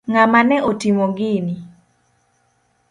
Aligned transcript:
Ng'ama 0.09 0.39
ne 0.47 0.57
otimo 0.69 1.05
gini? 1.17 1.55